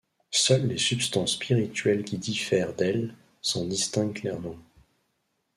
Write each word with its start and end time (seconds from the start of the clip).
Seules 0.31 0.65
les 0.67 0.79
substances 0.79 1.33
spirituelles 1.33 2.03
qui 2.03 2.17
diffèrent 2.17 2.73
d'elles 2.73 3.13
s'en 3.39 3.65
distinguent 3.65 4.15
clairement. 4.15 4.57